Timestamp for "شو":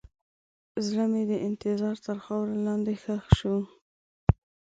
3.39-3.55